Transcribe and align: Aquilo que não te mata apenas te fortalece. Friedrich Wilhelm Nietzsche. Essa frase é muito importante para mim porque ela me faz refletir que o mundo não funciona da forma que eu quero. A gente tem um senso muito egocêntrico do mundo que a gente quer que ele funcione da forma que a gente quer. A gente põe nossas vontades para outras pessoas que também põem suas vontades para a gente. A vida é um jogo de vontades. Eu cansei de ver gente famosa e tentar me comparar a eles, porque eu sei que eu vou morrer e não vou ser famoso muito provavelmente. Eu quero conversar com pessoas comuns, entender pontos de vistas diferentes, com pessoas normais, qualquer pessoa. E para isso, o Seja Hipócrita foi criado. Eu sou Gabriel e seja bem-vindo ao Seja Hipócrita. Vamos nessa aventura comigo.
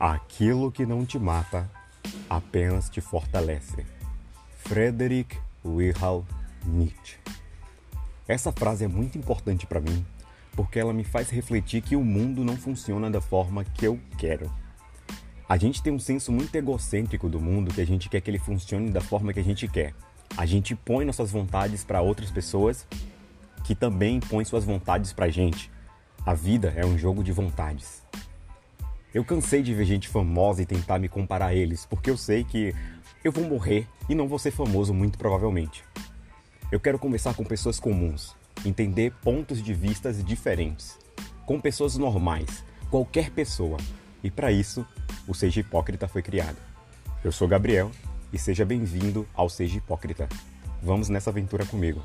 Aquilo 0.00 0.70
que 0.70 0.86
não 0.86 1.04
te 1.04 1.18
mata 1.18 1.68
apenas 2.30 2.88
te 2.88 3.00
fortalece. 3.00 3.84
Friedrich 4.58 5.36
Wilhelm 5.64 6.22
Nietzsche. 6.64 7.18
Essa 8.28 8.52
frase 8.52 8.84
é 8.84 8.88
muito 8.88 9.18
importante 9.18 9.66
para 9.66 9.80
mim 9.80 10.06
porque 10.52 10.78
ela 10.78 10.92
me 10.92 11.02
faz 11.02 11.30
refletir 11.30 11.82
que 11.82 11.96
o 11.96 12.04
mundo 12.04 12.44
não 12.44 12.56
funciona 12.56 13.10
da 13.10 13.20
forma 13.20 13.64
que 13.64 13.86
eu 13.86 13.98
quero. 14.16 14.48
A 15.48 15.56
gente 15.56 15.82
tem 15.82 15.92
um 15.92 15.98
senso 15.98 16.30
muito 16.30 16.54
egocêntrico 16.54 17.28
do 17.28 17.40
mundo 17.40 17.74
que 17.74 17.80
a 17.80 17.86
gente 17.86 18.08
quer 18.08 18.20
que 18.20 18.30
ele 18.30 18.38
funcione 18.38 18.92
da 18.92 19.00
forma 19.00 19.32
que 19.32 19.40
a 19.40 19.44
gente 19.44 19.66
quer. 19.66 19.94
A 20.36 20.46
gente 20.46 20.76
põe 20.76 21.04
nossas 21.04 21.32
vontades 21.32 21.82
para 21.82 22.00
outras 22.02 22.30
pessoas 22.30 22.86
que 23.64 23.74
também 23.74 24.20
põem 24.20 24.44
suas 24.44 24.64
vontades 24.64 25.12
para 25.12 25.26
a 25.26 25.30
gente. 25.30 25.72
A 26.24 26.34
vida 26.34 26.72
é 26.76 26.86
um 26.86 26.96
jogo 26.96 27.24
de 27.24 27.32
vontades. 27.32 28.06
Eu 29.14 29.24
cansei 29.24 29.62
de 29.62 29.72
ver 29.72 29.86
gente 29.86 30.06
famosa 30.06 30.60
e 30.60 30.66
tentar 30.66 30.98
me 30.98 31.08
comparar 31.08 31.46
a 31.46 31.54
eles, 31.54 31.86
porque 31.86 32.10
eu 32.10 32.16
sei 32.16 32.44
que 32.44 32.74
eu 33.24 33.32
vou 33.32 33.44
morrer 33.44 33.86
e 34.06 34.14
não 34.14 34.28
vou 34.28 34.38
ser 34.38 34.50
famoso 34.50 34.92
muito 34.92 35.16
provavelmente. 35.16 35.82
Eu 36.70 36.78
quero 36.78 36.98
conversar 36.98 37.34
com 37.34 37.42
pessoas 37.42 37.80
comuns, 37.80 38.36
entender 38.66 39.12
pontos 39.22 39.62
de 39.62 39.72
vistas 39.72 40.22
diferentes, 40.22 40.98
com 41.46 41.58
pessoas 41.58 41.96
normais, 41.96 42.62
qualquer 42.90 43.30
pessoa. 43.30 43.78
E 44.22 44.30
para 44.30 44.52
isso, 44.52 44.86
o 45.26 45.34
Seja 45.34 45.60
Hipócrita 45.60 46.06
foi 46.06 46.20
criado. 46.20 46.58
Eu 47.24 47.32
sou 47.32 47.48
Gabriel 47.48 47.90
e 48.30 48.38
seja 48.38 48.64
bem-vindo 48.66 49.26
ao 49.34 49.48
Seja 49.48 49.78
Hipócrita. 49.78 50.28
Vamos 50.82 51.08
nessa 51.08 51.30
aventura 51.30 51.64
comigo. 51.64 52.02